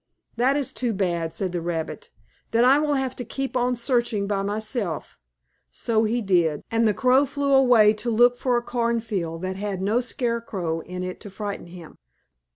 [0.35, 2.09] "That is too bad," said the rabbit.
[2.49, 5.19] "Then I will have to keep on searching by myself,"
[5.69, 9.79] so he did, and the crow flew away to look for a cornfield that had
[9.79, 11.99] no scarecrow in it to frighten him.